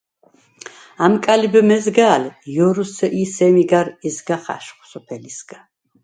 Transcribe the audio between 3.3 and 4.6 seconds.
სემი გარ იზგახ